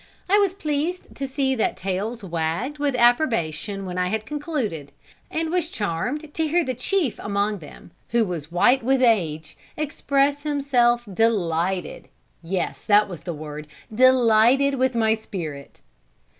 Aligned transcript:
I 0.27 0.39
was 0.39 0.55
pleased 0.55 1.13
to 1.15 1.27
see 1.27 1.53
that 1.53 1.77
tails 1.77 2.23
wagged 2.23 2.79
with 2.79 2.95
approbation 2.95 3.85
when 3.85 3.99
I 3.99 4.07
had 4.07 4.25
concluded, 4.25 4.91
and 5.29 5.51
was 5.51 5.69
charmed 5.69 6.33
to 6.33 6.47
hear 6.47 6.65
the 6.65 6.73
chief 6.73 7.19
among 7.19 7.59
them, 7.59 7.91
who 8.09 8.25
was 8.25 8.51
white 8.51 8.81
with 8.81 9.03
age, 9.03 9.55
express 9.77 10.41
himself 10.41 11.03
delighted, 11.13 12.07
yes, 12.41 12.83
that 12.85 13.07
was 13.07 13.21
the 13.21 13.31
word, 13.33 13.67
delighted 13.93 14.73
with 14.73 14.95
my 14.95 15.13
spirit. 15.13 15.81